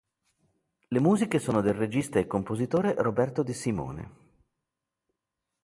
[0.87, 4.09] Le musiche sono del regista e compositore Roberto De Simone.